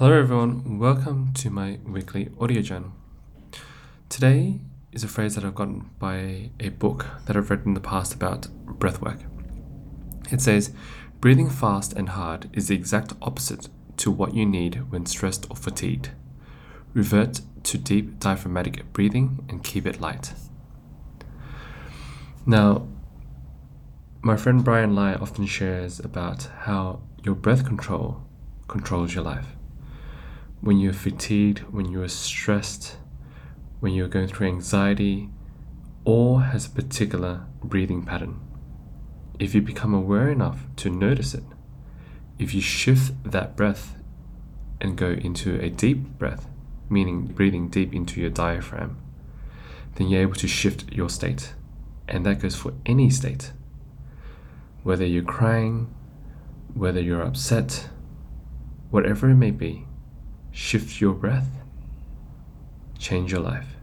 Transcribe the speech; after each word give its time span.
Hello, 0.00 0.18
everyone. 0.18 0.78
Welcome 0.78 1.34
to 1.34 1.50
my 1.50 1.78
weekly 1.86 2.30
audio 2.40 2.62
journal. 2.62 2.92
Today 4.08 4.60
is 4.92 5.04
a 5.04 5.08
phrase 5.08 5.34
that 5.34 5.44
I've 5.44 5.54
gotten 5.54 5.90
by 5.98 6.52
a 6.58 6.70
book 6.70 7.04
that 7.26 7.36
I've 7.36 7.50
read 7.50 7.66
in 7.66 7.74
the 7.74 7.80
past 7.80 8.14
about 8.14 8.48
breathwork. 8.64 9.20
It 10.32 10.40
says, 10.40 10.72
Breathing 11.20 11.50
fast 11.50 11.92
and 11.92 12.08
hard 12.08 12.48
is 12.54 12.68
the 12.68 12.74
exact 12.74 13.12
opposite 13.20 13.68
to 13.98 14.10
what 14.10 14.32
you 14.32 14.46
need 14.46 14.90
when 14.90 15.04
stressed 15.04 15.46
or 15.50 15.56
fatigued. 15.56 16.12
Revert 16.94 17.42
to 17.64 17.76
deep 17.76 18.18
diaphragmatic 18.20 18.90
breathing 18.94 19.44
and 19.50 19.62
keep 19.62 19.84
it 19.84 20.00
light. 20.00 20.32
Now, 22.46 22.88
my 24.22 24.38
friend 24.38 24.64
Brian 24.64 24.94
Lai 24.94 25.12
often 25.12 25.44
shares 25.44 26.00
about 26.00 26.44
how 26.60 27.02
your 27.22 27.34
breath 27.34 27.66
control 27.66 28.22
controls 28.66 29.14
your 29.14 29.24
life 29.24 29.56
when 30.60 30.78
you're 30.78 30.92
fatigued, 30.92 31.60
when 31.70 31.90
you're 31.90 32.08
stressed, 32.08 32.96
when 33.80 33.94
you're 33.94 34.08
going 34.08 34.28
through 34.28 34.46
anxiety, 34.46 35.30
or 36.04 36.42
has 36.42 36.66
a 36.66 36.70
particular 36.70 37.46
breathing 37.62 38.04
pattern. 38.04 38.40
If 39.38 39.54
you 39.54 39.62
become 39.62 39.94
aware 39.94 40.30
enough 40.30 40.60
to 40.76 40.90
notice 40.90 41.34
it, 41.34 41.44
if 42.38 42.54
you 42.54 42.60
shift 42.60 43.12
that 43.24 43.56
breath 43.56 43.96
and 44.80 44.96
go 44.96 45.10
into 45.10 45.58
a 45.60 45.70
deep 45.70 46.18
breath, 46.18 46.46
meaning 46.88 47.26
breathing 47.26 47.68
deep 47.68 47.94
into 47.94 48.20
your 48.20 48.30
diaphragm, 48.30 48.98
then 49.94 50.08
you're 50.08 50.22
able 50.22 50.34
to 50.34 50.48
shift 50.48 50.92
your 50.92 51.08
state. 51.08 51.54
And 52.08 52.26
that 52.26 52.40
goes 52.40 52.56
for 52.56 52.74
any 52.84 53.08
state. 53.08 53.52
Whether 54.82 55.06
you're 55.06 55.22
crying, 55.22 55.94
whether 56.74 57.00
you're 57.00 57.22
upset, 57.22 57.88
whatever 58.90 59.30
it 59.30 59.36
may 59.36 59.50
be, 59.50 59.86
shift 60.52 61.00
your 61.00 61.14
breath, 61.14 61.48
change 62.98 63.32
your 63.32 63.40
life. 63.40 63.79